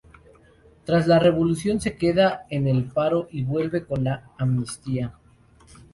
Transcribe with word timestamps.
Tras 0.83 1.05
la 1.05 1.19
revolución 1.19 1.79
se 1.79 1.95
queda 1.95 2.47
en 2.49 2.67
el 2.67 2.85
paro 2.85 3.27
y 3.29 3.43
vuelve 3.43 3.85
con 3.85 4.03
la 4.03 4.31
amnistía. 4.39 5.13